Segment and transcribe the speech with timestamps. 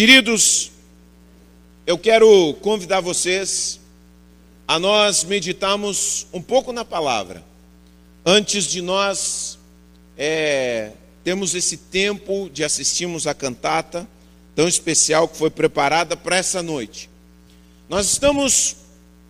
[0.00, 0.70] Queridos,
[1.86, 3.78] eu quero convidar vocês
[4.66, 7.44] a nós meditarmos um pouco na palavra,
[8.24, 9.58] antes de nós
[10.16, 10.92] é,
[11.22, 14.08] termos esse tempo de assistirmos a cantata
[14.56, 17.10] tão especial que foi preparada para essa noite.
[17.86, 18.76] Nós estamos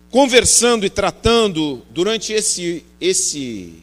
[0.09, 3.73] conversando e tratando durante esse, esse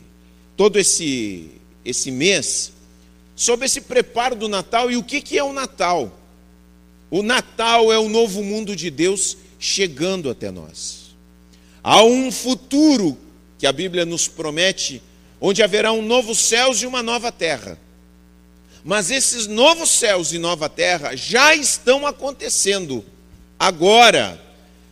[0.56, 1.50] todo esse,
[1.84, 2.72] esse mês
[3.36, 6.17] sobre esse preparo do Natal e o que, que é o Natal.
[7.10, 11.16] O Natal é o novo mundo de Deus chegando até nós.
[11.82, 13.16] Há um futuro
[13.58, 15.02] que a Bíblia nos promete,
[15.40, 17.78] onde haverá um novo céus e uma nova terra.
[18.84, 23.04] Mas esses novos céus e nova terra já estão acontecendo
[23.58, 24.40] agora,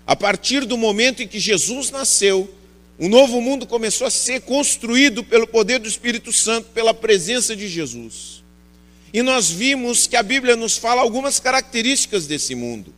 [0.07, 2.53] a partir do momento em que Jesus nasceu.
[2.99, 7.69] Um novo mundo começou a ser construído pelo poder do Espírito Santo, pela presença de
[7.69, 8.36] Jesus.
[9.17, 12.93] E nós vimos que a Bíblia nos fala algumas características desse mundo.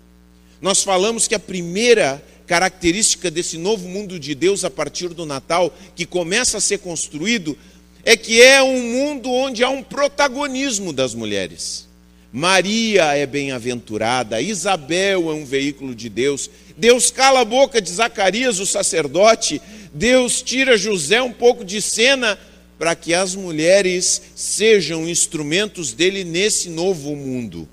[0.61, 5.73] Nós falamos que a primeira característica desse novo mundo de Deus a partir do Natal,
[5.95, 7.57] que começa a ser construído,
[8.05, 11.87] é que é um mundo onde há um protagonismo das mulheres.
[12.33, 18.59] Maria é bem-aventurada, Isabel é um veículo de Deus, Deus cala a boca de Zacarias,
[18.59, 19.63] o sacerdote,
[19.95, 22.37] Deus tira José um pouco de cena
[22.79, 27.69] para que as mulheres sejam instrumentos dele nesse novo mundo.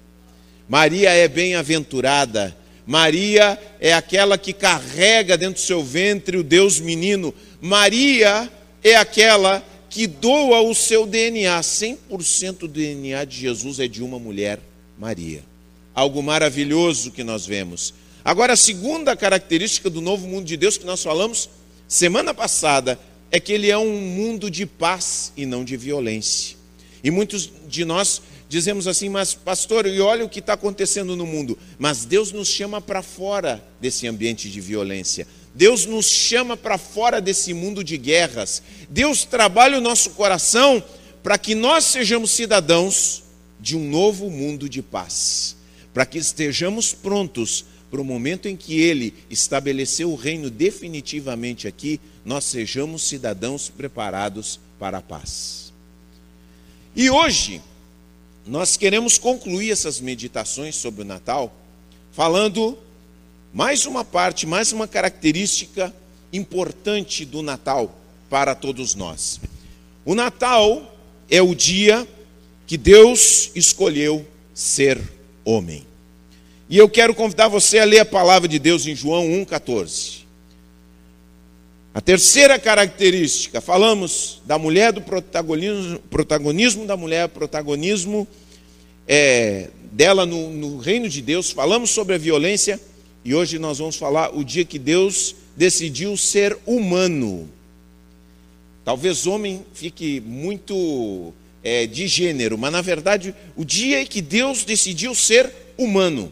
[0.67, 2.55] Maria é bem-aventurada,
[2.87, 8.51] Maria é aquela que carrega dentro do seu ventre o Deus menino, Maria
[8.83, 14.19] é aquela que doa o seu DNA, 100% do DNA de Jesus é de uma
[14.19, 14.59] mulher,
[14.97, 15.43] Maria.
[15.93, 17.93] Algo maravilhoso que nós vemos.
[18.23, 21.47] Agora, a segunda característica do novo mundo de Deus que nós falamos
[21.87, 22.99] semana passada
[23.31, 26.55] é que ele é um mundo de paz e não de violência.
[27.03, 31.25] E muitos de nós dizemos assim, mas pastor, e olha o que está acontecendo no
[31.25, 31.57] mundo.
[31.77, 35.27] Mas Deus nos chama para fora desse ambiente de violência.
[35.53, 38.61] Deus nos chama para fora desse mundo de guerras.
[38.89, 40.83] Deus trabalha o nosso coração
[41.23, 43.23] para que nós sejamos cidadãos
[43.59, 45.55] de um novo mundo de paz.
[45.93, 51.99] Para que estejamos prontos para o momento em que Ele estabeleceu o reino definitivamente aqui
[52.25, 55.71] nós sejamos cidadãos preparados para a paz.
[56.95, 57.61] E hoje,
[58.47, 61.55] nós queremos concluir essas meditações sobre o Natal,
[62.11, 62.77] falando
[63.53, 65.93] mais uma parte, mais uma característica
[66.33, 67.95] importante do Natal
[68.29, 69.39] para todos nós.
[70.03, 70.97] O Natal
[71.29, 72.07] é o dia
[72.65, 74.99] que Deus escolheu ser
[75.43, 75.85] homem.
[76.67, 80.25] E eu quero convidar você a ler a palavra de Deus em João 1,14.
[81.93, 88.27] A terceira característica, falamos da mulher, do protagonismo, protagonismo da mulher, protagonismo
[89.07, 92.79] é, dela no, no reino de Deus, falamos sobre a violência
[93.23, 97.47] e hoje nós vamos falar o dia que Deus decidiu ser humano.
[98.83, 101.33] Talvez homem fique muito
[101.63, 106.31] é, de gênero, mas na verdade o dia em que Deus decidiu ser humano.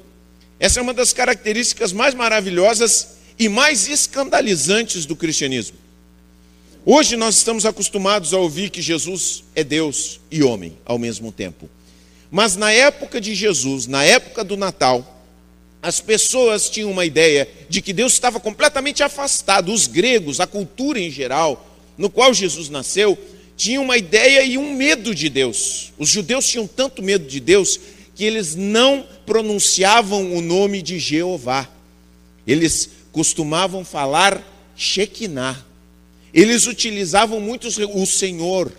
[0.59, 5.77] Essa é uma das características mais maravilhosas e mais escandalizantes do cristianismo.
[6.85, 11.69] Hoje nós estamos acostumados a ouvir que Jesus é Deus e homem ao mesmo tempo.
[12.29, 15.21] Mas na época de Jesus, na época do Natal,
[15.81, 19.71] as pessoas tinham uma ideia de que Deus estava completamente afastado.
[19.71, 23.17] Os gregos, a cultura em geral, no qual Jesus nasceu,
[23.55, 25.93] tinham uma ideia e um medo de Deus.
[25.97, 27.79] Os judeus tinham tanto medo de Deus
[28.15, 31.67] que eles não pronunciavam o nome de Jeová.
[32.45, 34.41] Eles costumavam falar
[34.75, 35.63] Shekinah.
[36.33, 38.71] Eles utilizavam muito o Senhor,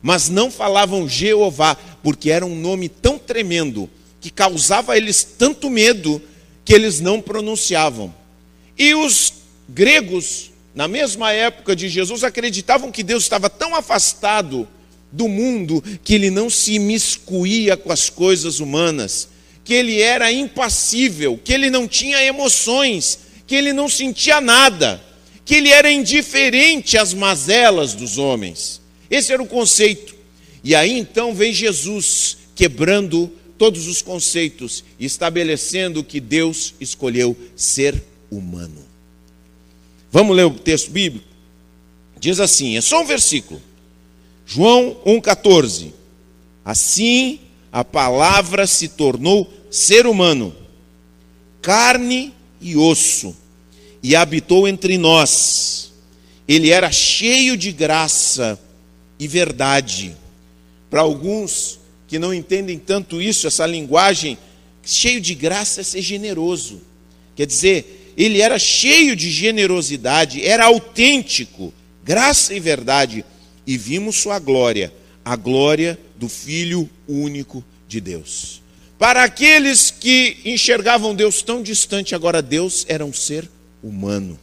[0.00, 3.90] mas não falavam Jeová, porque era um nome tão tremendo
[4.20, 6.20] que causava a eles tanto medo
[6.64, 8.14] que eles não pronunciavam.
[8.76, 9.34] E os
[9.68, 14.66] gregos, na mesma época de Jesus, acreditavam que Deus estava tão afastado
[15.10, 19.28] do mundo que ele não se imiscuía com as coisas humanas,
[19.64, 25.02] que ele era impassível, que ele não tinha emoções, que ele não sentia nada,
[25.44, 28.80] que ele era indiferente às mazelas dos homens.
[29.10, 30.14] Esse era o conceito.
[30.62, 38.02] E aí então vem Jesus quebrando todos os conceitos e estabelecendo que Deus escolheu ser
[38.30, 38.84] humano.
[40.10, 41.26] Vamos ler o texto bíblico?
[42.20, 43.60] Diz assim, é só um versículo.
[44.50, 45.92] João 1,14.
[46.64, 47.38] Assim
[47.70, 50.56] a palavra se tornou ser humano,
[51.60, 53.36] carne e osso,
[54.02, 55.92] e habitou entre nós.
[56.48, 58.58] Ele era cheio de graça
[59.18, 60.16] e verdade.
[60.88, 64.38] Para alguns que não entendem tanto isso, essa linguagem
[64.82, 66.80] cheio de graça é ser generoso.
[67.36, 71.70] Quer dizer, ele era cheio de generosidade, era autêntico,
[72.02, 73.26] graça e verdade,
[73.68, 74.90] e vimos sua glória,
[75.22, 78.62] a glória do Filho único de Deus.
[78.98, 83.46] Para aqueles que enxergavam Deus tão distante, agora Deus era um ser
[83.82, 84.40] humano.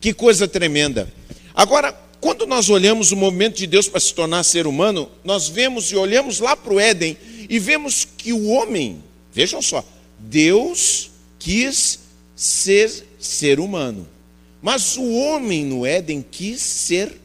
[0.00, 1.08] Que coisa tremenda.
[1.54, 5.92] Agora, quando nós olhamos o momento de Deus para se tornar ser humano, nós vemos
[5.92, 7.16] e olhamos lá para o Éden
[7.48, 9.00] e vemos que o homem,
[9.32, 9.86] vejam só,
[10.18, 11.08] Deus
[11.38, 12.00] quis
[12.34, 14.08] ser ser humano,
[14.60, 17.20] mas o homem no Éden quis ser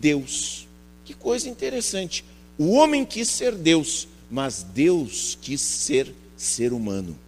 [0.00, 0.66] Deus.
[1.04, 2.24] Que coisa interessante.
[2.58, 7.18] O homem quis ser Deus, mas Deus quis ser ser humano.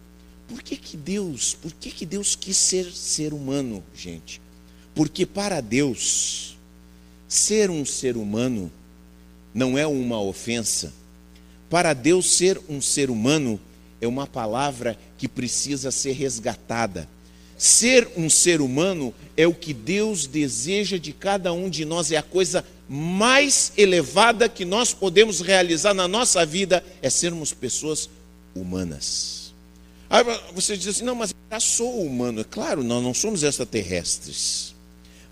[0.47, 4.41] Por que, que Deus, por que, que Deus quis ser ser humano, gente?
[4.95, 6.57] Porque para Deus,
[7.27, 8.71] ser um ser humano
[9.53, 10.93] não é uma ofensa.
[11.69, 13.59] Para Deus, ser um ser humano
[13.99, 17.09] é uma palavra que precisa ser resgatada.
[17.57, 22.17] Ser um ser humano é o que Deus deseja de cada um de nós, é
[22.17, 28.09] a coisa mais elevada que nós podemos realizar na nossa vida, é sermos pessoas
[28.55, 29.53] humanas.
[30.09, 30.23] Aí
[30.53, 32.41] você diz assim: não, mas eu já sou humano.
[32.41, 34.75] É claro, nós não somos extraterrestres.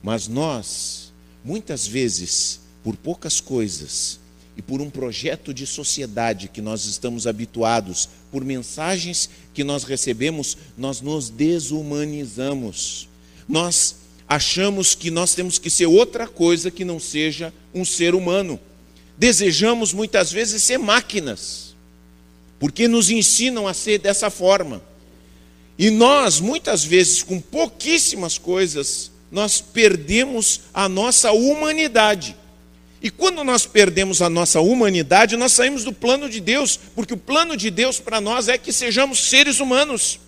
[0.03, 1.13] Mas nós,
[1.43, 4.19] muitas vezes, por poucas coisas,
[4.57, 10.57] e por um projeto de sociedade que nós estamos habituados, por mensagens que nós recebemos,
[10.77, 13.09] nós nos desumanizamos.
[13.47, 13.95] Nós
[14.27, 18.59] achamos que nós temos que ser outra coisa que não seja um ser humano.
[19.17, 21.75] Desejamos muitas vezes ser máquinas,
[22.59, 24.81] porque nos ensinam a ser dessa forma.
[25.77, 32.35] E nós, muitas vezes, com pouquíssimas coisas, nós perdemos a nossa humanidade.
[33.05, 37.17] E quando nós perdemos a nossa humanidade, nós saímos do plano de Deus, porque o
[37.17, 40.19] plano de Deus para nós é que sejamos seres humanos.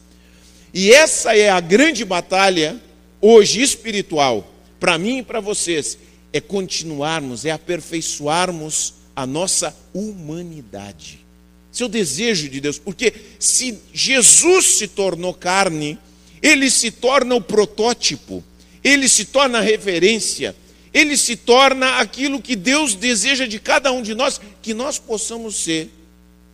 [0.72, 2.80] E essa é a grande batalha
[3.20, 5.98] hoje espiritual, para mim e para vocês,
[6.32, 11.26] é continuarmos, é aperfeiçoarmos a nossa humanidade.
[11.74, 15.98] Esse é desejo de Deus, porque se Jesus se tornou carne,
[16.44, 18.44] ele se torna o protótipo,
[18.84, 20.56] ele se torna a referência
[20.94, 25.56] ele se torna aquilo que Deus deseja de cada um de nós, que nós possamos
[25.56, 25.92] ser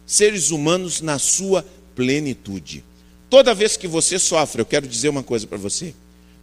[0.06, 1.66] seres humanos na sua
[1.96, 2.84] plenitude.
[3.30, 5.94] Toda vez que você sofre, eu quero dizer uma coisa para você.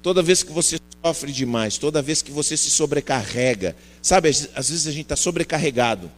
[0.02, 4.86] Toda vez que você sofre demais, toda vez que você se sobrecarrega, sabe, às vezes
[4.86, 6.10] a gente está sobrecarregado,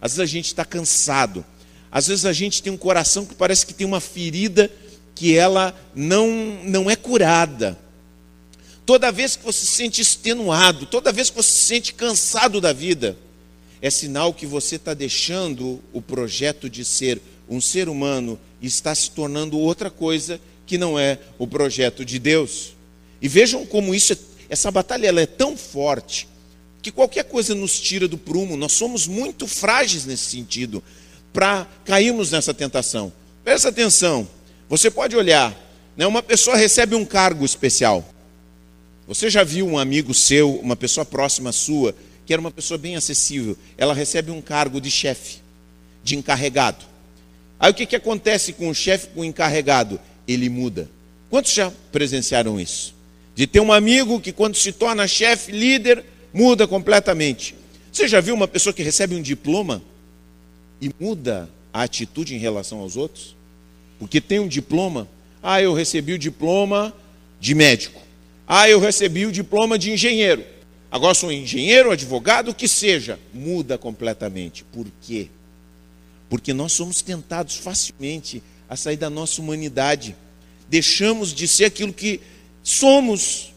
[0.00, 1.44] às vezes a gente está cansado,
[1.90, 4.70] às vezes a gente tem um coração que parece que tem uma ferida
[5.14, 7.78] que ela não, não é curada.
[8.86, 12.72] Toda vez que você se sente extenuado, toda vez que você se sente cansado da
[12.72, 13.18] vida,
[13.82, 18.94] é sinal que você está deixando o projeto de ser um ser humano e está
[18.94, 22.74] se tornando outra coisa que não é o projeto de Deus.
[23.20, 24.16] E vejam como isso, é,
[24.48, 26.28] essa batalha ela é tão forte
[26.80, 28.56] que qualquer coisa nos tira do prumo.
[28.56, 30.82] Nós somos muito frágeis nesse sentido
[31.32, 33.12] para cairmos nessa tentação.
[33.42, 34.28] Presta atenção.
[34.68, 35.56] Você pode olhar,
[35.96, 38.04] né, uma pessoa recebe um cargo especial.
[39.06, 41.94] Você já viu um amigo seu, uma pessoa próxima sua,
[42.26, 45.38] que era uma pessoa bem acessível, ela recebe um cargo de chefe,
[46.02, 46.84] de encarregado.
[47.58, 50.00] Aí o que, que acontece com o chefe, com o encarregado?
[50.26, 50.90] Ele muda.
[51.30, 52.94] Quantos já presenciaram isso?
[53.34, 57.54] De ter um amigo que, quando se torna chefe, líder, muda completamente.
[57.92, 59.82] Você já viu uma pessoa que recebe um diploma
[60.80, 63.36] e muda a atitude em relação aos outros?
[63.98, 65.08] Porque tem um diploma.
[65.42, 66.92] Ah, eu recebi o diploma
[67.40, 68.05] de médico.
[68.46, 70.44] Ah, eu recebi o diploma de engenheiro.
[70.90, 73.18] Agora sou engenheiro, advogado, o que seja.
[73.34, 74.64] Muda completamente.
[74.64, 75.28] Por quê?
[76.28, 80.14] Porque nós somos tentados facilmente a sair da nossa humanidade.
[80.68, 82.20] Deixamos de ser aquilo que
[82.62, 83.52] somos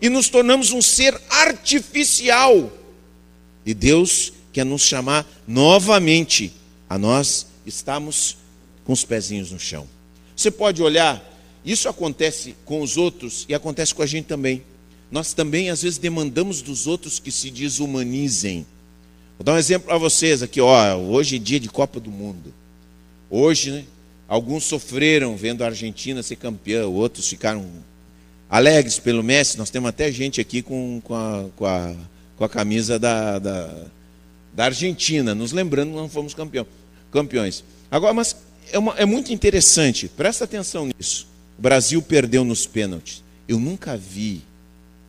[0.00, 2.72] e nos tornamos um ser artificial.
[3.64, 6.52] E Deus quer nos chamar novamente
[6.88, 8.36] a nós estamos
[8.84, 9.88] com os pezinhos no chão.
[10.36, 11.22] Você pode olhar
[11.64, 14.62] isso acontece com os outros e acontece com a gente também.
[15.10, 18.66] Nós também, às vezes, demandamos dos outros que se desumanizem.
[19.38, 20.60] Vou dar um exemplo para vocês aqui.
[20.60, 22.52] Ó, hoje é dia de Copa do Mundo.
[23.28, 23.84] Hoje, né,
[24.26, 27.66] alguns sofreram vendo a Argentina ser campeã, outros ficaram
[28.48, 29.58] alegres pelo Messi.
[29.58, 31.94] Nós temos até gente aqui com, com, a, com, a,
[32.36, 33.84] com a camisa da, da,
[34.52, 36.66] da Argentina, nos lembrando que não fomos campeão,
[37.10, 37.64] campeões.
[37.90, 38.36] Agora, mas
[38.70, 41.31] é, uma, é muito interessante, presta atenção nisso.
[41.58, 43.22] O Brasil perdeu nos pênaltis.
[43.48, 44.42] Eu nunca vi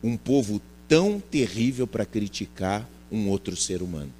[0.02, 4.12] um povo tão terrível para criticar um outro ser humano.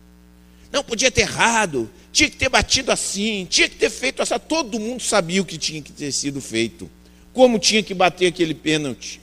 [0.73, 4.35] Não, podia ter errado, tinha que ter batido assim, tinha que ter feito assim.
[4.49, 6.91] Todo mundo sabia o que tinha que ter sido feito,
[7.33, 9.21] como tinha que bater aquele pênalti.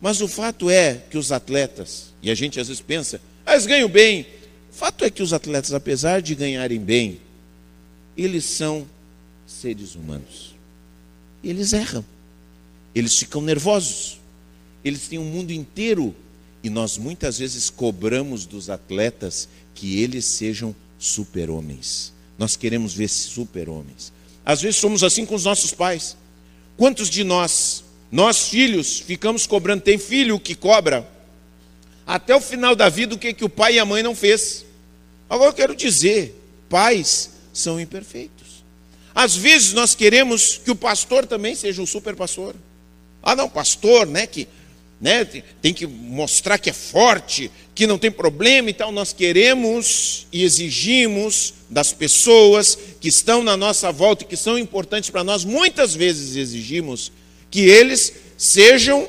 [0.00, 3.66] Mas o fato é que os atletas, e a gente às vezes pensa, ah, eles
[3.66, 4.26] ganham bem.
[4.70, 7.18] O fato é que os atletas, apesar de ganharem bem,
[8.16, 8.86] eles são
[9.46, 10.54] seres humanos.
[11.42, 12.04] Eles erram.
[12.94, 14.20] Eles ficam nervosos.
[14.84, 16.14] Eles têm um mundo inteiro
[16.62, 22.12] e nós muitas vezes cobramos dos atletas que eles sejam super-homens.
[22.38, 24.12] Nós queremos ver super-homens.
[24.44, 26.16] Às vezes somos assim com os nossos pais.
[26.76, 29.82] Quantos de nós, nós filhos, ficamos cobrando?
[29.82, 31.08] Tem filho que cobra
[32.06, 34.64] até o final da vida o que, que o pai e a mãe não fez.
[35.28, 38.64] Agora eu quero dizer, pais são imperfeitos.
[39.14, 42.54] Às vezes nós queremos que o pastor também seja um super pastor.
[43.24, 44.46] Ah, não, pastor, né, que
[45.00, 45.24] né,
[45.60, 48.92] tem que mostrar que é forte, que não tem problema e tal.
[48.92, 55.10] Nós queremos e exigimos das pessoas que estão na nossa volta e que são importantes
[55.10, 57.10] para nós, muitas vezes exigimos
[57.50, 59.08] que eles sejam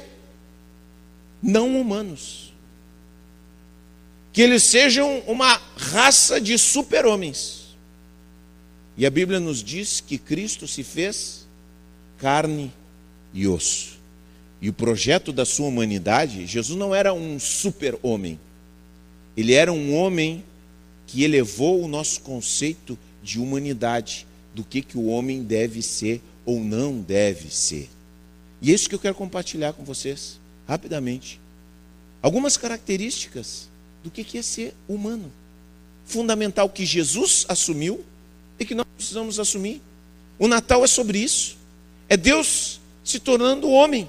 [1.42, 2.54] não humanos.
[4.34, 7.76] Que eles sejam uma raça de super-homens.
[8.98, 11.46] E a Bíblia nos diz que Cristo se fez
[12.18, 12.72] carne
[13.34, 13.95] e osso.
[14.62, 18.40] E o projeto da sua humanidade, Jesus não era um super-homem.
[19.36, 20.44] Ele era um homem
[21.08, 26.60] que elevou o nosso conceito de humanidade, do que, que o homem deve ser ou
[26.60, 27.90] não deve ser.
[28.62, 31.40] E é isso que eu quero compartilhar com vocês, rapidamente.
[32.22, 33.68] Algumas características
[34.04, 35.32] do que, que é ser humano.
[36.06, 38.04] Fundamental que Jesus assumiu
[38.58, 39.82] e que nós precisamos assumir.
[40.40, 41.58] O Natal é sobre isso.
[42.08, 44.08] É Deus se tornando homem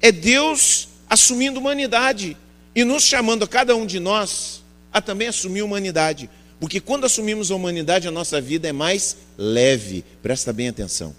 [0.00, 2.36] é Deus assumindo humanidade
[2.74, 6.28] e nos chamando a cada um de nós a também assumir humanidade.
[6.58, 10.04] Porque quando assumimos a humanidade, a nossa vida é mais leve.
[10.22, 11.14] Presta bem atenção.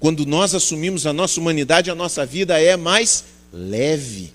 [0.00, 4.32] Quando nós assumimos a nossa humanidade, a nossa vida é mais leve.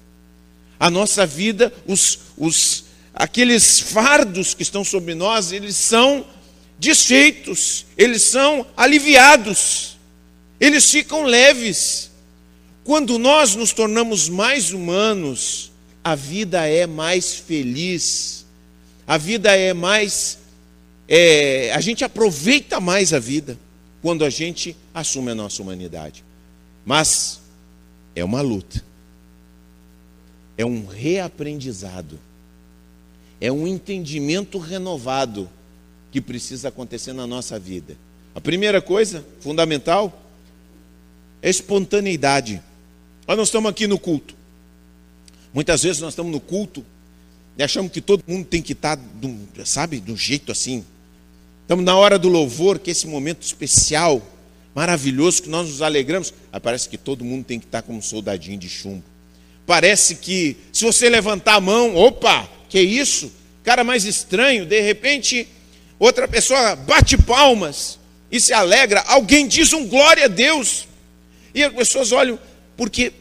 [0.79, 6.25] A nossa vida, os, os, aqueles fardos que estão sobre nós, eles são
[6.79, 9.97] desfeitos, eles são aliviados,
[10.59, 12.11] eles ficam leves.
[12.87, 18.45] Quando nós nos tornamos mais humanos, a vida é mais feliz,
[19.05, 20.37] a vida é mais.
[21.05, 23.59] É, a gente aproveita mais a vida
[24.01, 26.23] quando a gente assume a nossa humanidade.
[26.85, 27.41] Mas
[28.15, 28.81] é uma luta,
[30.57, 32.17] é um reaprendizado,
[33.41, 35.49] é um entendimento renovado
[36.09, 37.97] que precisa acontecer na nossa vida.
[38.33, 40.23] A primeira coisa fundamental
[41.41, 42.61] é espontaneidade.
[43.27, 44.35] Nós estamos aqui no culto.
[45.53, 46.85] Muitas vezes nós estamos no culto
[47.57, 48.97] e achamos que todo mundo tem que estar,
[49.65, 50.85] sabe, de um jeito assim.
[51.63, 54.21] Estamos na hora do louvor, que é esse momento especial,
[54.73, 56.33] maravilhoso, que nós nos alegramos.
[56.53, 59.03] Aí parece que todo mundo tem que estar como um soldadinho de chumbo.
[59.65, 63.31] Parece que se você levantar a mão, opa, que isso?
[63.63, 65.47] Cara mais estranho, de repente
[65.99, 67.99] outra pessoa bate palmas
[68.31, 70.87] e se alegra, alguém diz um glória a Deus.
[71.53, 72.39] E as pessoas olham,
[72.77, 73.11] porque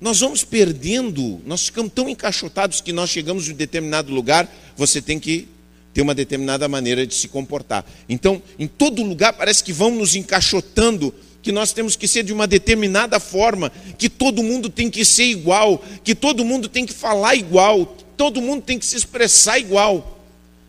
[0.00, 5.00] nós vamos perdendo, nós ficamos tão encaixotados que nós chegamos em um determinado lugar, você
[5.00, 5.48] tem que
[5.94, 7.84] ter uma determinada maneira de se comportar.
[8.06, 12.32] Então, em todo lugar parece que vão nos encaixotando, que nós temos que ser de
[12.34, 16.92] uma determinada forma, que todo mundo tem que ser igual, que todo mundo tem que
[16.92, 20.20] falar igual, todo mundo tem que se expressar igual.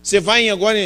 [0.01, 0.77] Você vai agora,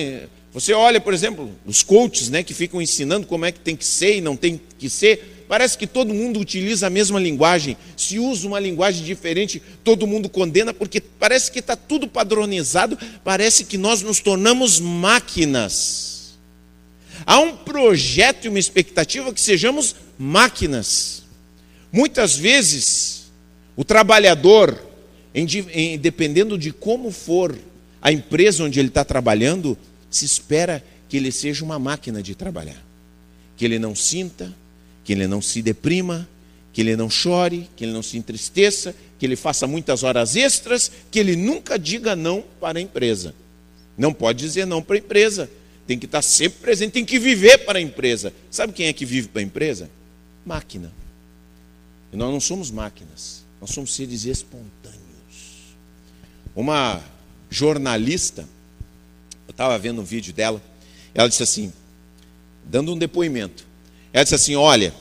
[0.51, 3.86] você olha, por exemplo, os coaches, né, que ficam ensinando como é que tem que
[3.86, 5.30] ser e não tem que ser.
[5.51, 7.75] Parece que todo mundo utiliza a mesma linguagem.
[7.98, 13.65] Se usa uma linguagem diferente, todo mundo condena, porque parece que está tudo padronizado, parece
[13.65, 16.36] que nós nos tornamos máquinas.
[17.25, 21.24] Há um projeto e uma expectativa que sejamos máquinas.
[21.91, 23.24] Muitas vezes,
[23.75, 24.81] o trabalhador,
[25.36, 27.60] em, em, dependendo de como for
[28.01, 29.77] a empresa onde ele está trabalhando,
[30.10, 32.81] se espera que ele seja uma máquina de trabalhar.
[33.58, 34.61] Que ele não sinta,
[35.03, 36.27] que ele não se deprima,
[36.74, 40.91] que ele não chore, que ele não se entristeça, que ele faça muitas horas extras,
[41.10, 43.36] que ele nunca diga não para a empresa.
[43.98, 45.50] Não pode dizer não para a empresa.
[45.86, 48.34] Tem que estar sempre presente, tem que viver para a empresa.
[48.50, 49.89] Sabe quem é que vive para a empresa?
[50.46, 50.91] Máquina.
[52.13, 55.01] E nós não somos máquinas, nós somos seres espontâneos.
[56.55, 57.01] Uma
[57.50, 58.41] jornalista,
[59.48, 60.62] eu estava vendo um vídeo dela,
[61.13, 61.72] ela disse assim,
[62.65, 63.65] dando um depoimento.
[64.13, 64.94] Ela disse assim: Olha,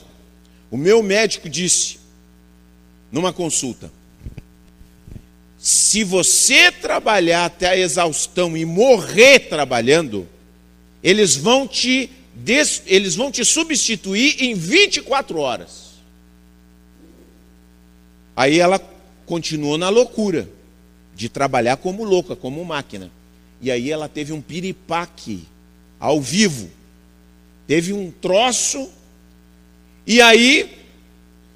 [0.69, 1.99] o meu médico disse,
[3.11, 3.91] numa consulta,
[5.57, 10.27] se você trabalhar até a exaustão e morrer trabalhando,
[11.03, 15.91] eles vão te des, eles vão te substituir em 24 horas.
[18.35, 18.79] Aí ela
[19.25, 20.49] continuou na loucura
[21.13, 23.11] de trabalhar como louca, como máquina.
[23.61, 25.43] E aí ela teve um piripaque
[25.99, 26.69] ao vivo.
[27.67, 28.89] Teve um troço
[30.05, 30.77] e aí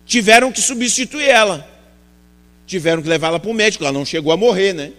[0.05, 1.67] tiveram que substituir ela.
[2.67, 3.83] Tiveram que levá-la para o médico.
[3.83, 4.93] Ela não chegou a morrer, né?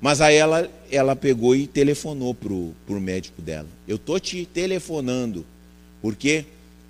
[0.00, 3.68] Mas aí ela, ela pegou e telefonou para o médico dela.
[3.86, 5.44] Eu estou te telefonando,
[6.00, 6.44] porque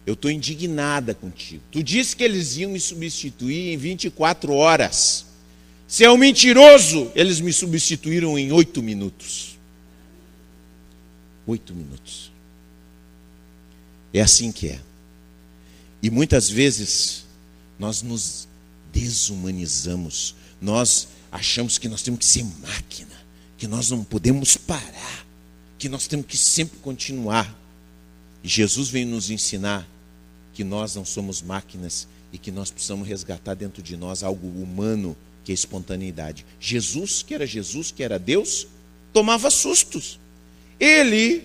[0.07, 1.63] eu estou indignada contigo.
[1.71, 5.27] Tu disse que eles iam me substituir em 24 horas.
[5.87, 9.59] Se é um mentiroso, eles me substituíram em oito minutos.
[11.47, 12.31] Oito minutos.
[14.13, 14.81] É assim que é.
[16.03, 17.25] E muitas vezes
[17.79, 18.49] nós nos
[18.93, 23.17] desumanizamos, nós achamos que nós temos que ser máquina,
[23.57, 25.27] que nós não podemos parar,
[25.79, 27.57] que nós temos que sempre continuar.
[28.43, 29.87] E Jesus vem nos ensinar
[30.55, 35.17] que nós não somos máquinas e que nós precisamos resgatar dentro de nós algo humano,
[35.45, 36.45] que é espontaneidade.
[36.61, 38.67] Jesus, que era Jesus, que era Deus,
[39.13, 40.19] tomava sustos.
[40.79, 41.45] Ele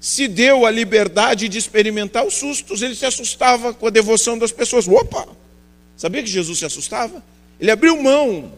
[0.00, 4.52] se deu a liberdade de experimentar os sustos, ele se assustava com a devoção das
[4.52, 4.86] pessoas.
[4.86, 5.26] Opa!
[5.96, 7.22] Sabia que Jesus se assustava?
[7.60, 8.52] Ele abriu mão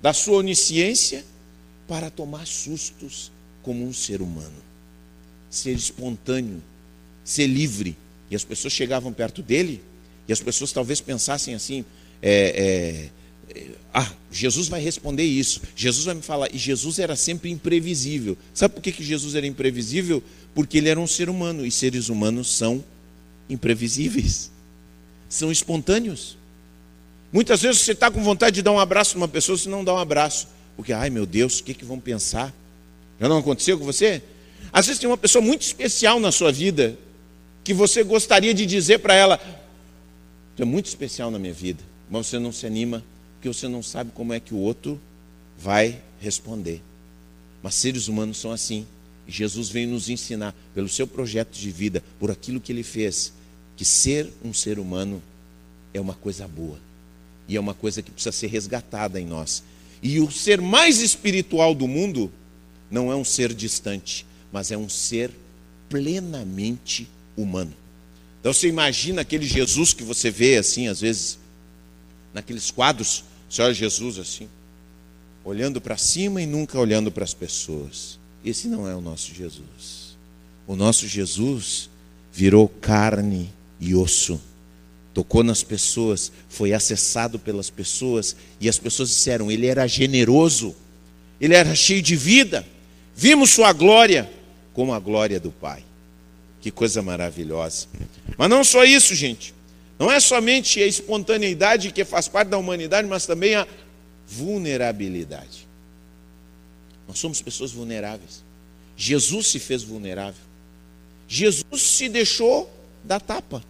[0.00, 1.24] da sua onisciência
[1.88, 4.62] para tomar sustos como um ser humano.
[5.50, 6.62] Ser espontâneo,
[7.24, 7.96] ser livre.
[8.30, 9.82] E as pessoas chegavam perto dele,
[10.26, 11.84] e as pessoas talvez pensassem assim:
[12.22, 13.10] é,
[13.50, 16.48] é, é, ah, Jesus vai responder isso, Jesus vai me falar.
[16.54, 18.38] E Jesus era sempre imprevisível.
[18.54, 20.22] Sabe por que, que Jesus era imprevisível?
[20.54, 22.84] Porque ele era um ser humano, e seres humanos são
[23.48, 24.50] imprevisíveis,
[25.28, 26.36] são espontâneos.
[27.32, 29.94] Muitas vezes você está com vontade de dar um abraço numa pessoa, você não dá
[29.94, 30.48] um abraço.
[30.76, 32.52] Porque, ai meu Deus, o que, que vão pensar?
[33.18, 34.22] Já não aconteceu com você?
[34.72, 36.98] Às vezes tem uma pessoa muito especial na sua vida
[37.64, 39.38] que você gostaria de dizer para ela:
[40.56, 43.02] Tu é muito especial na minha vida, mas você não se anima
[43.42, 45.00] porque você não sabe como é que o outro
[45.58, 46.80] vai responder.
[47.60, 48.86] Mas seres humanos são assim.
[49.32, 53.32] Jesus vem nos ensinar, pelo seu projeto de vida, por aquilo que ele fez,
[53.76, 55.22] que ser um ser humano
[55.94, 56.78] é uma coisa boa.
[57.48, 59.62] E é uma coisa que precisa ser resgatada em nós.
[60.02, 62.30] E o ser mais espiritual do mundo
[62.90, 65.30] não é um ser distante, mas é um ser
[65.88, 67.74] plenamente humano.
[68.40, 71.38] Então você imagina aquele Jesus que você vê assim, às vezes,
[72.34, 74.48] naqueles quadros, você olha Jesus assim,
[75.44, 78.18] olhando para cima e nunca olhando para as pessoas.
[78.44, 80.16] Esse não é o nosso Jesus.
[80.66, 81.90] O nosso Jesus
[82.32, 84.40] virou carne e osso
[85.12, 90.74] tocou nas pessoas, foi acessado pelas pessoas, e as pessoas disseram: ele era generoso,
[91.40, 92.66] ele era cheio de vida,
[93.14, 94.30] vimos sua glória
[94.72, 95.84] como a glória do Pai.
[96.60, 97.88] Que coisa maravilhosa.
[98.38, 99.52] Mas não só isso, gente.
[99.98, 103.66] Não é somente a espontaneidade que faz parte da humanidade, mas também a
[104.26, 105.66] vulnerabilidade.
[107.06, 108.42] Nós somos pessoas vulneráveis.
[108.96, 110.40] Jesus se fez vulnerável.
[111.28, 112.70] Jesus se deixou
[113.04, 113.64] da tapa.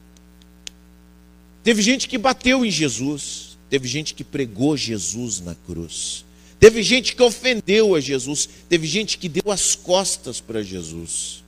[1.62, 6.24] Teve gente que bateu em Jesus, teve gente que pregou Jesus na cruz,
[6.58, 11.42] teve gente que ofendeu a Jesus, teve gente que deu as costas para Jesus.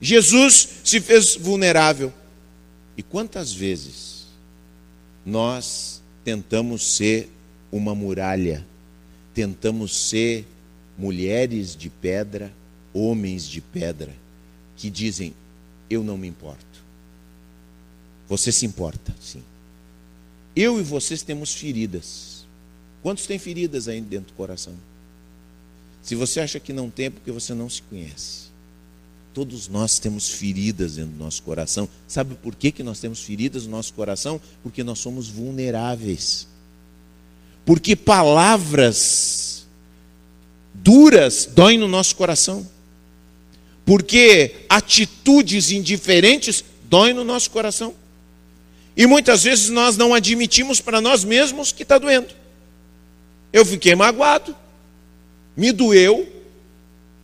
[0.00, 2.12] Jesus se fez vulnerável.
[2.96, 4.26] E quantas vezes
[5.24, 7.30] nós tentamos ser
[7.70, 8.66] uma muralha,
[9.32, 10.46] tentamos ser
[10.96, 12.52] mulheres de pedra,
[12.92, 14.14] homens de pedra,
[14.76, 15.34] que dizem:
[15.88, 16.82] Eu não me importo.
[18.28, 19.42] Você se importa, sim.
[20.54, 22.46] Eu e vocês temos feridas.
[23.02, 24.74] Quantos têm feridas aí dentro do coração?
[26.02, 28.50] Se você acha que não tem, é porque você não se conhece.
[29.34, 31.88] Todos nós temos feridas dentro do nosso coração.
[32.06, 34.40] Sabe por que, que nós temos feridas no nosso coração?
[34.62, 36.46] Porque nós somos vulneráveis.
[37.64, 39.51] Porque palavras
[40.74, 42.66] duras doem no nosso coração.
[43.84, 47.94] Porque atitudes indiferentes doem no nosso coração.
[48.96, 52.28] E muitas vezes nós não admitimos para nós mesmos que está doendo.
[53.52, 54.54] Eu fiquei magoado,
[55.56, 56.30] me doeu,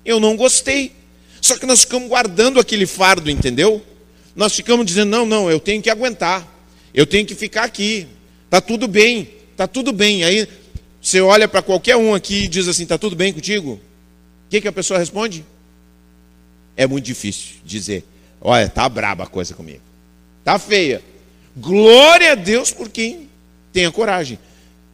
[0.05, 0.93] eu não gostei.
[1.41, 3.83] Só que nós ficamos guardando aquele fardo, entendeu?
[4.35, 6.47] Nós ficamos dizendo: não, não, eu tenho que aguentar,
[6.93, 8.07] eu tenho que ficar aqui,
[8.45, 10.25] está tudo bem, está tudo bem.
[10.25, 10.49] Aí
[11.09, 13.73] você olha para qualquer um aqui e diz assim: está tudo bem contigo?
[13.73, 15.45] O que, que a pessoa responde?
[16.77, 18.05] É muito difícil dizer:
[18.41, 19.81] olha, está braba a coisa comigo,
[20.41, 21.03] está feia.
[21.57, 23.29] Glória a Deus por quem
[23.73, 24.39] tem a coragem.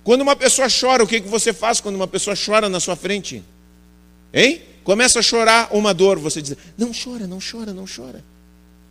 [0.05, 2.95] Quando uma pessoa chora, o que, que você faz quando uma pessoa chora na sua
[2.95, 3.43] frente?
[4.33, 4.63] Hein?
[4.85, 8.23] começa a chorar uma dor, você diz: Não chora, não chora, não chora.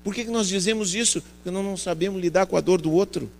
[0.03, 1.21] Por que, que nós dizemos isso?
[1.38, 3.31] Porque nós não sabemos lidar com a dor do outro.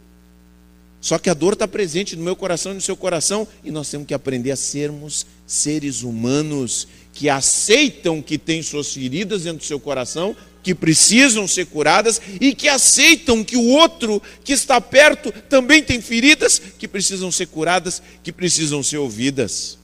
[1.04, 3.90] Só que a dor está presente no meu coração e no seu coração, e nós
[3.90, 9.66] temos que aprender a sermos seres humanos que aceitam que tem suas feridas dentro do
[9.66, 15.30] seu coração, que precisam ser curadas e que aceitam que o outro que está perto
[15.50, 19.78] também tem feridas que precisam ser curadas, que precisam ser ouvidas.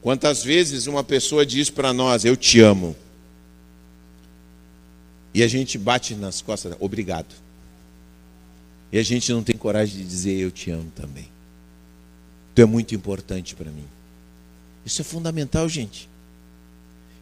[0.00, 2.96] Quantas vezes uma pessoa diz para nós: Eu te amo.
[5.34, 7.34] E a gente bate nas costas, obrigado.
[8.92, 11.28] E a gente não tem coragem de dizer eu te amo também.
[12.54, 13.86] Tu é muito importante para mim.
[14.84, 16.08] Isso é fundamental, gente.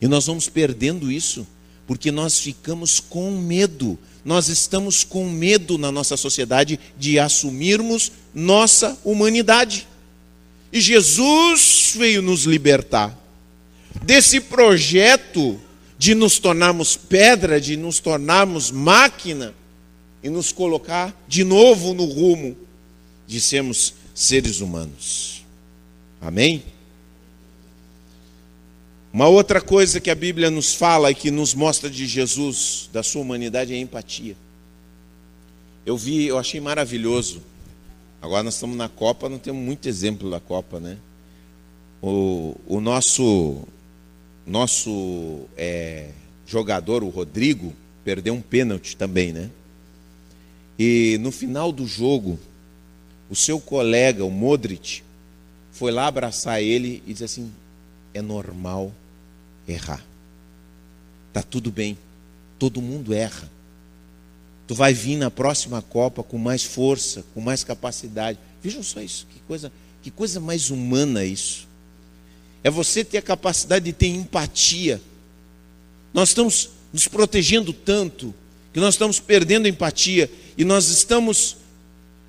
[0.01, 1.47] E nós vamos perdendo isso
[1.87, 3.97] porque nós ficamos com medo.
[4.25, 9.87] Nós estamos com medo na nossa sociedade de assumirmos nossa humanidade.
[10.73, 13.17] E Jesus veio nos libertar
[14.03, 15.61] desse projeto
[15.99, 19.55] de nos tornarmos pedra, de nos tornarmos máquina
[20.23, 22.57] e nos colocar de novo no rumo
[23.27, 25.45] de sermos seres humanos.
[26.21, 26.63] Amém?
[29.13, 33.03] Uma outra coisa que a Bíblia nos fala e que nos mostra de Jesus, da
[33.03, 34.37] sua humanidade, é a empatia.
[35.85, 37.43] Eu vi, eu achei maravilhoso.
[38.23, 40.99] Agora nós estamos na Copa, não temos muito exemplo da Copa, né?
[42.03, 43.63] O, o nosso,
[44.47, 46.11] nosso é,
[46.47, 47.73] jogador, o Rodrigo,
[48.05, 49.51] perdeu um pênalti também, né?
[50.83, 52.39] E no final do jogo,
[53.29, 55.03] o seu colega, o Modric,
[55.73, 57.53] foi lá abraçar ele e disse assim:
[58.15, 58.91] é normal
[59.69, 60.03] errar.
[61.35, 61.99] Tá tudo bem.
[62.59, 63.51] Todo mundo erra.
[64.67, 68.39] Tu vai vir na próxima Copa com mais força, com mais capacidade.
[68.63, 71.69] Vejam só isso, que coisa, que coisa mais humana isso.
[72.65, 74.99] É você ter a capacidade de ter empatia.
[76.15, 78.35] Nós estamos nos protegendo tanto
[78.73, 81.57] que nós estamos perdendo empatia e nós estamos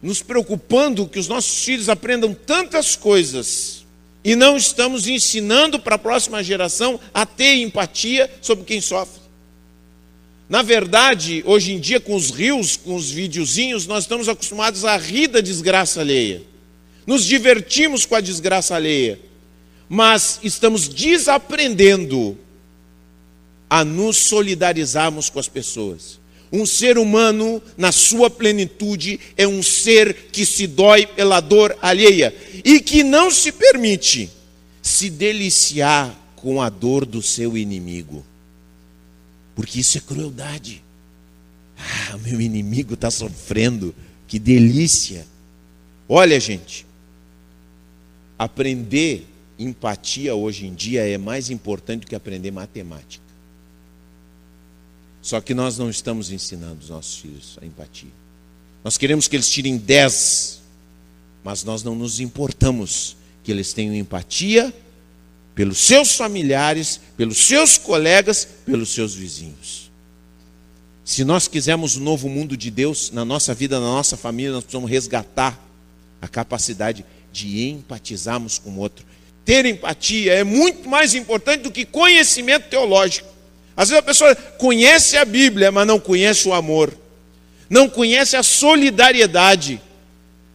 [0.02, 3.86] nos preocupando que os nossos filhos aprendam tantas coisas
[4.24, 9.20] e não estamos ensinando para a próxima geração a ter empatia sobre quem sofre.
[10.48, 14.96] Na verdade, hoje em dia, com os rios, com os videozinhos, nós estamos acostumados a
[14.96, 16.41] rir da desgraça alheia.
[17.06, 19.20] Nos divertimos com a desgraça alheia.
[19.89, 22.38] Mas estamos desaprendendo
[23.70, 26.21] a nos solidarizarmos com as pessoas.
[26.52, 32.36] Um ser humano, na sua plenitude, é um ser que se dói pela dor alheia
[32.66, 34.30] e que não se permite
[34.82, 38.26] se deliciar com a dor do seu inimigo,
[39.56, 40.84] porque isso é crueldade.
[41.78, 43.96] Ah, meu inimigo está sofrendo,
[44.28, 45.26] que delícia.
[46.10, 46.86] Olha, gente,
[48.38, 53.24] aprender empatia hoje em dia é mais importante do que aprender matemática.
[55.22, 58.10] Só que nós não estamos ensinando os nossos filhos a empatia.
[58.84, 60.62] Nós queremos que eles tirem 10,
[61.44, 64.74] mas nós não nos importamos que eles tenham empatia
[65.54, 69.92] pelos seus familiares, pelos seus colegas, pelos seus vizinhos.
[71.04, 74.54] Se nós quisermos o um novo mundo de Deus na nossa vida, na nossa família,
[74.54, 75.60] nós precisamos resgatar
[76.22, 79.06] a capacidade de empatizarmos com o outro.
[79.44, 83.31] Ter empatia é muito mais importante do que conhecimento teológico.
[83.76, 86.94] Às vezes a pessoa conhece a Bíblia, mas não conhece o amor,
[87.70, 89.82] não conhece a solidariedade.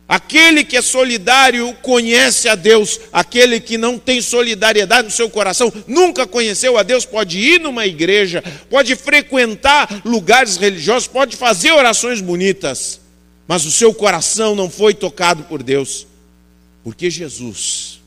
[0.08, 5.72] Aquele que é solidário conhece a Deus, aquele que não tem solidariedade no seu coração,
[5.86, 12.20] nunca conheceu a Deus, pode ir numa igreja, pode frequentar lugares religiosos, pode fazer orações
[12.20, 13.00] bonitas,
[13.48, 16.06] mas o seu coração não foi tocado por Deus,
[16.84, 18.00] porque Jesus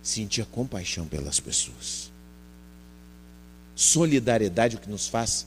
[0.00, 2.03] sentia compaixão pelas pessoas.
[3.74, 5.46] Solidariedade é o que nos faz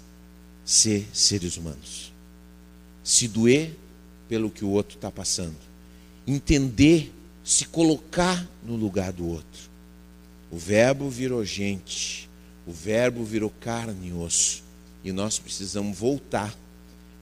[0.65, 2.11] ser seres humanos.
[3.03, 3.73] Se doer
[4.27, 5.55] pelo que o outro está passando.
[6.25, 7.13] Entender,
[7.43, 9.69] se colocar no lugar do outro.
[10.51, 12.29] O Verbo virou gente,
[12.65, 14.63] o Verbo virou carne e osso.
[15.03, 16.53] E nós precisamos voltar,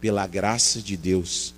[0.01, 1.53] pela graça de Deus,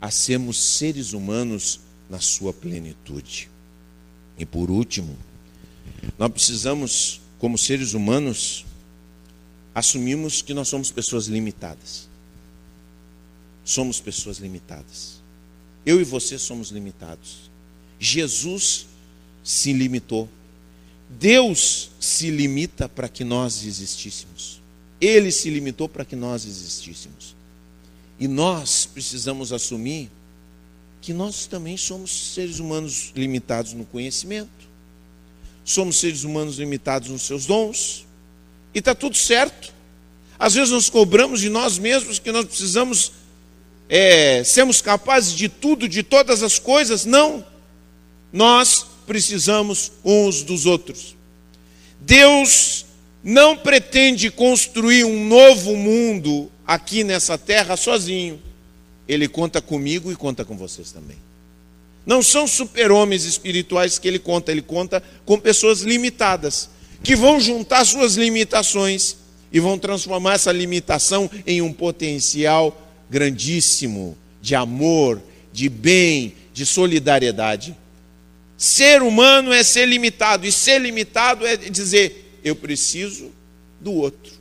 [0.00, 3.48] a sermos seres humanos na sua plenitude.
[4.38, 5.16] E por último,
[6.18, 8.64] nós precisamos como seres humanos,
[9.74, 12.08] assumimos que nós somos pessoas limitadas.
[13.62, 15.20] Somos pessoas limitadas.
[15.84, 17.50] Eu e você somos limitados.
[18.00, 18.86] Jesus
[19.42, 20.26] se limitou.
[21.10, 24.62] Deus se limita para que nós existíssemos.
[24.98, 27.36] Ele se limitou para que nós existíssemos.
[28.18, 30.10] E nós precisamos assumir
[31.02, 34.72] que nós também somos seres humanos limitados no conhecimento.
[35.64, 38.06] Somos seres humanos limitados nos seus dons,
[38.74, 39.72] e está tudo certo.
[40.38, 43.12] Às vezes nós cobramos de nós mesmos que nós precisamos
[43.88, 47.04] é, sermos capazes de tudo, de todas as coisas.
[47.04, 47.44] Não.
[48.32, 51.16] Nós precisamos uns dos outros.
[52.00, 52.84] Deus
[53.22, 58.42] não pretende construir um novo mundo aqui nessa terra sozinho.
[59.06, 61.16] Ele conta comigo e conta com vocês também.
[62.06, 66.68] Não são super-homens espirituais que ele conta, ele conta com pessoas limitadas,
[67.02, 69.16] que vão juntar suas limitações
[69.50, 72.76] e vão transformar essa limitação em um potencial
[73.08, 77.74] grandíssimo de amor, de bem, de solidariedade.
[78.58, 83.30] Ser humano é ser limitado, e ser limitado é dizer: eu preciso
[83.80, 84.32] do outro,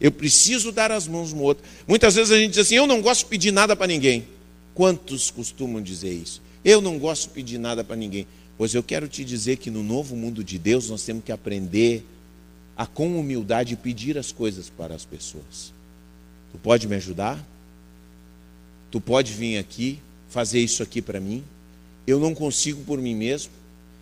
[0.00, 1.64] eu preciso dar as mãos no outro.
[1.86, 4.26] Muitas vezes a gente diz assim: eu não gosto de pedir nada para ninguém.
[4.74, 6.40] Quantos costumam dizer isso?
[6.64, 8.26] Eu não gosto de pedir nada para ninguém.
[8.58, 12.04] Pois eu quero te dizer que no novo mundo de Deus nós temos que aprender
[12.76, 15.72] a, com humildade, pedir as coisas para as pessoas.
[16.52, 17.42] Tu pode me ajudar?
[18.90, 21.42] Tu pode vir aqui, fazer isso aqui para mim?
[22.06, 23.52] Eu não consigo por mim mesmo?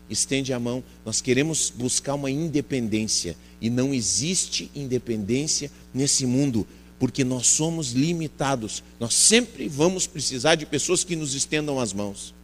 [0.09, 0.83] Estende a mão.
[1.05, 3.37] Nós queremos buscar uma independência.
[3.61, 6.67] E não existe independência nesse mundo,
[6.99, 8.83] porque nós somos limitados.
[8.99, 12.35] Nós sempre vamos precisar de pessoas que nos estendam as mãos.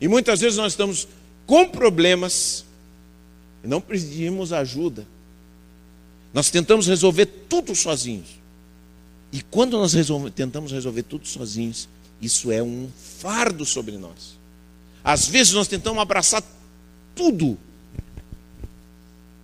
[0.00, 1.08] E muitas vezes nós estamos
[1.46, 2.64] com problemas
[3.64, 5.06] e não pedimos ajuda.
[6.32, 8.28] Nós tentamos resolver tudo sozinhos.
[9.32, 11.88] E quando nós resolve, tentamos resolver tudo sozinhos,
[12.20, 12.88] isso é um
[13.20, 14.36] fardo sobre nós.
[15.02, 16.42] Às vezes nós tentamos abraçar
[17.14, 17.58] tudo.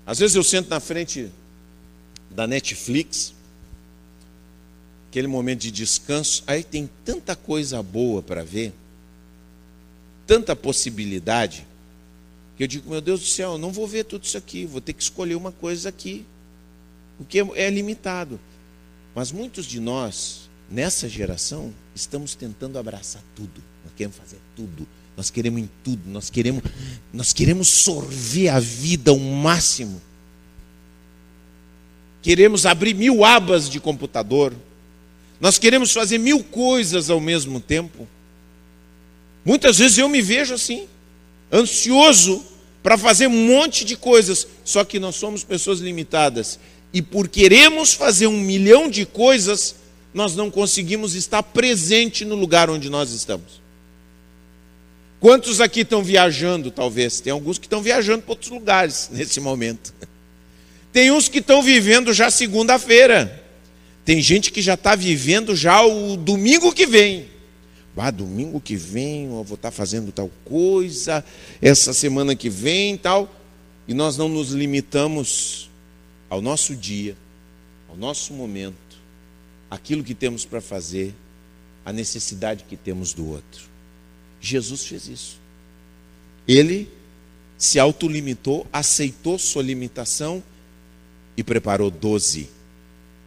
[0.04, 1.30] Às vezes eu sento na frente
[2.30, 3.34] da Netflix,
[5.08, 8.72] aquele momento de descanso, aí tem tanta coisa boa para ver
[10.26, 11.66] tanta possibilidade
[12.56, 14.80] que eu digo, meu Deus do céu, eu não vou ver tudo isso aqui, vou
[14.80, 16.24] ter que escolher uma coisa aqui,
[17.16, 18.38] porque é limitado.
[19.14, 25.30] Mas muitos de nós, nessa geração, estamos tentando abraçar tudo, nós queremos fazer tudo, nós
[25.30, 26.62] queremos em tudo, nós queremos,
[27.12, 30.00] nós queremos sorver a vida ao máximo.
[32.22, 34.54] Queremos abrir mil abas de computador,
[35.40, 38.06] nós queremos fazer mil coisas ao mesmo tempo.
[39.44, 40.86] Muitas vezes eu me vejo assim,
[41.52, 42.44] ansioso
[42.82, 46.58] para fazer um monte de coisas, só que nós somos pessoas limitadas.
[46.92, 49.76] E por queremos fazer um milhão de coisas,
[50.12, 53.62] nós não conseguimos estar presente no lugar onde nós estamos.
[55.20, 57.20] Quantos aqui estão viajando, talvez?
[57.20, 59.94] Tem alguns que estão viajando para outros lugares nesse momento.
[60.92, 63.40] Tem uns que estão vivendo já segunda-feira.
[64.04, 67.28] Tem gente que já está vivendo já o domingo que vem.
[67.96, 71.24] Ah, domingo que vem eu vou estar fazendo tal coisa,
[71.60, 73.32] essa semana que vem tal.
[73.86, 75.70] E nós não nos limitamos
[76.30, 77.16] ao nosso dia,
[77.88, 78.98] ao nosso momento,
[79.70, 81.14] aquilo que temos para fazer,
[81.84, 83.64] a necessidade que temos do outro.
[84.40, 85.38] Jesus fez isso.
[86.48, 86.88] Ele
[87.58, 90.42] se autolimitou, aceitou sua limitação
[91.36, 92.48] e preparou doze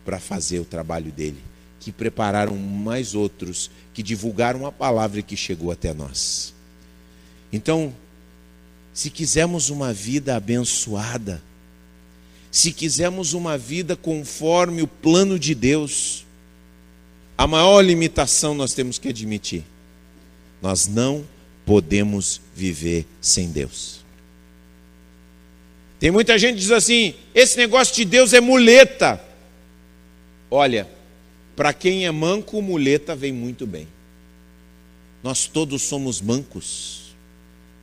[0.03, 1.41] para fazer o trabalho dele
[1.85, 6.53] que prepararam mais outros, que divulgaram a palavra que chegou até nós.
[7.51, 7.95] Então,
[8.93, 11.41] se quisermos uma vida abençoada,
[12.51, 16.25] se quisermos uma vida conforme o plano de Deus,
[17.37, 19.63] a maior limitação nós temos que admitir:
[20.61, 21.25] nós não
[21.65, 24.03] podemos viver sem Deus.
[26.01, 29.23] Tem muita gente que diz assim: esse negócio de Deus é muleta.
[30.51, 30.85] Olha,
[31.55, 33.87] para quem é manco, muleta vem muito bem.
[35.23, 37.15] Nós todos somos mancos.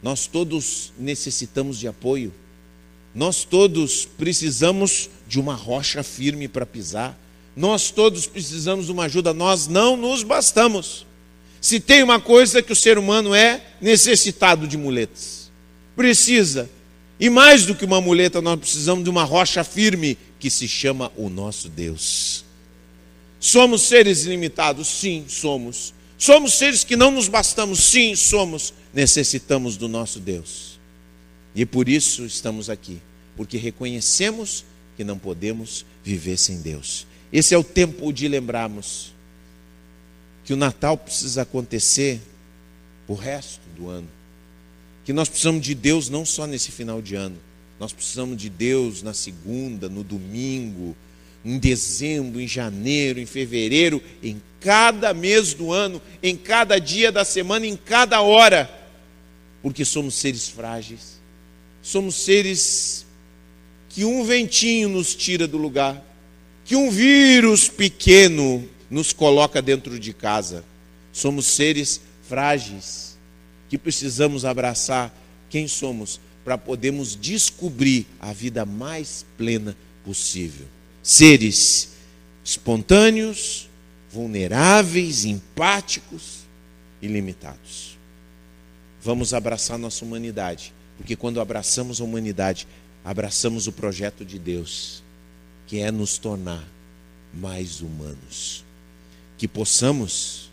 [0.03, 2.33] Nós todos necessitamos de apoio.
[3.15, 7.19] Nós todos precisamos de uma rocha firme para pisar.
[7.57, 9.33] Nós todos precisamos de uma ajuda.
[9.33, 11.07] Nós não nos bastamos.
[11.61, 15.51] Se tem uma coisa que o ser humano é necessitado de muletas.
[15.95, 16.69] Precisa.
[17.19, 21.13] E mais do que uma muleta, nós precisamos de uma rocha firme que se chama
[21.17, 22.45] o nosso Deus.
[23.43, 24.87] Somos seres limitados?
[24.87, 25.93] Sim, somos.
[26.17, 27.81] Somos seres que não nos bastamos?
[27.81, 28.73] Sim, somos.
[28.95, 30.79] Necessitamos do nosso Deus.
[31.53, 33.01] E por isso estamos aqui,
[33.37, 34.65] porque reconhecemos
[34.97, 37.05] que não podemos viver sem Deus.
[37.33, 39.13] Esse é o tempo de lembrarmos
[40.45, 42.21] que o Natal precisa acontecer
[43.09, 44.09] o resto do ano.
[45.05, 47.37] Que nós precisamos de Deus não só nesse final de ano,
[47.81, 50.97] nós precisamos de Deus na segunda, no domingo,
[51.45, 57.25] em dezembro, em janeiro, em fevereiro, em cada mês do ano, em cada dia da
[57.25, 58.71] semana, em cada hora,
[59.61, 61.21] porque somos seres frágeis,
[61.83, 63.05] somos seres
[63.89, 66.03] que um ventinho nos tira do lugar,
[66.65, 70.65] que um vírus pequeno nos coloca dentro de casa.
[71.13, 73.19] Somos seres frágeis
[73.69, 75.15] que precisamos abraçar
[75.51, 80.67] quem somos para podermos descobrir a vida mais plena possível.
[81.03, 81.93] Seres
[82.45, 83.69] espontâneos,
[84.11, 86.41] vulneráveis, empáticos
[87.01, 87.99] e limitados.
[89.03, 92.69] Vamos abraçar nossa humanidade, porque quando abraçamos a humanidade,
[93.05, 95.03] abraçamos o projeto de Deus,
[95.67, 96.65] que é nos tornar
[97.35, 98.65] mais humanos.
[99.37, 100.51] Que possamos,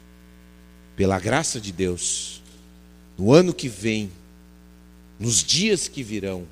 [0.96, 2.42] pela graça de Deus,
[3.18, 4.12] no ano que vem,
[5.20, 6.48] nos dias que virão,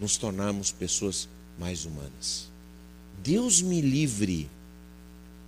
[0.00, 1.28] nos tornarmos pessoas
[1.58, 2.53] mais humanas.
[3.24, 4.48] Deus me livre,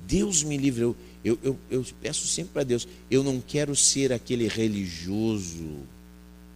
[0.08, 0.82] Deus me livre.
[0.82, 5.78] Eu, eu, eu, eu peço sempre para Deus, eu não quero ser aquele religioso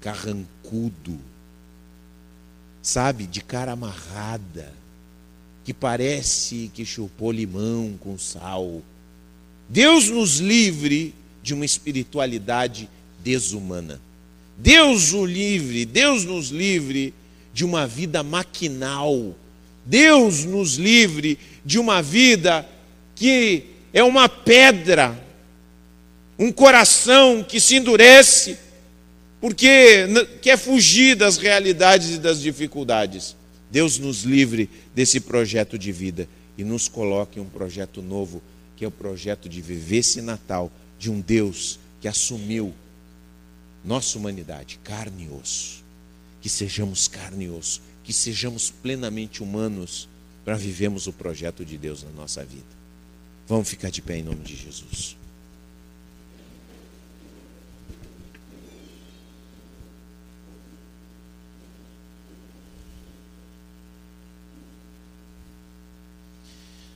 [0.00, 1.20] carrancudo
[2.83, 4.72] sabe, de cara amarrada,
[5.64, 8.83] que parece que chupou limão com sal.
[9.68, 12.88] Deus nos livre de uma espiritualidade
[13.22, 14.00] desumana.
[14.56, 17.14] Deus o livre, Deus nos livre
[17.52, 19.35] de uma vida maquinal.
[19.90, 22.64] Deus nos livre de uma vida
[23.16, 25.20] que é uma pedra,
[26.38, 28.57] um coração que se endurece
[29.40, 30.07] porque
[30.40, 33.35] quer fugir das realidades e das dificuldades.
[33.68, 38.40] Deus nos livre desse projeto de vida e nos coloque um projeto novo,
[38.76, 42.72] que é o projeto de viver esse Natal de um Deus que assumiu
[43.85, 45.83] nossa humanidade, carne e osso.
[46.40, 50.08] Que sejamos carne e osso, que sejamos plenamente humanos
[50.44, 52.80] para vivermos o projeto de Deus na nossa vida.
[53.46, 55.16] Vamos ficar de pé em nome de Jesus.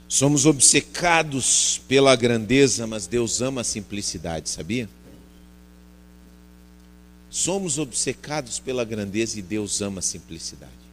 [0.07, 4.87] Somos obcecados pela grandeza, mas Deus ama a simplicidade, sabia?
[7.29, 10.84] Somos obcecados pela grandeza e Deus ama a simplicidade.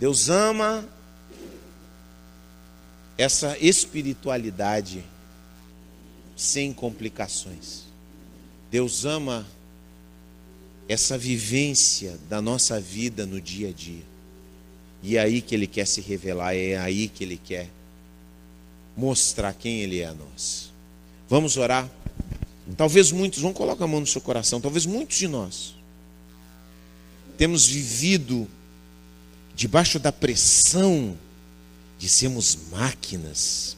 [0.00, 0.88] Deus ama
[3.18, 5.04] essa espiritualidade
[6.34, 7.82] sem complicações.
[8.70, 9.46] Deus ama
[10.88, 14.02] essa vivência da nossa vida no dia a dia.
[15.02, 17.68] E é aí que ele quer se revelar, é aí que ele quer
[18.96, 20.72] mostrar quem ele é a nós.
[21.28, 21.86] Vamos orar?
[22.74, 25.78] Talvez muitos, vão colocar a mão no seu coração, talvez muitos de nós
[27.40, 28.46] temos vivido
[29.60, 31.14] debaixo da pressão
[31.98, 33.76] de sermos máquinas,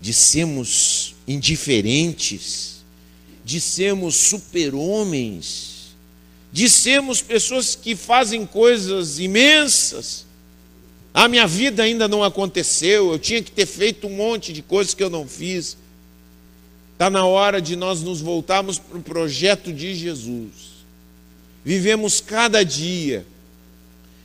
[0.00, 2.84] de sermos indiferentes,
[3.44, 5.96] de sermos super-homens,
[6.52, 10.24] de sermos pessoas que fazem coisas imensas,
[11.12, 14.94] a minha vida ainda não aconteceu, eu tinha que ter feito um monte de coisas
[14.94, 15.76] que eu não fiz.
[16.92, 20.78] Está na hora de nós nos voltarmos para o projeto de Jesus.
[21.64, 23.26] Vivemos cada dia,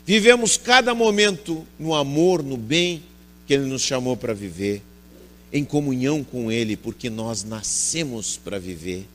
[0.05, 3.03] vivemos cada momento no amor, no bem
[3.45, 4.81] que Ele nos chamou para viver,
[5.51, 9.07] em comunhão com Ele, porque nós nascemos para viver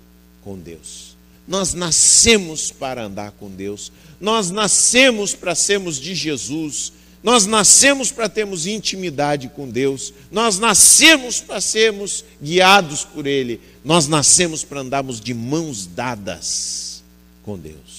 [0.42, 1.16] com Deus.
[1.46, 8.28] Nós nascemos para andar com Deus, nós nascemos para sermos de Jesus, nós nascemos para
[8.28, 15.20] termos intimidade com Deus, nós nascemos para sermos guiados por Ele, nós nascemos para andarmos
[15.20, 17.02] de mãos dadas
[17.42, 17.97] com Deus.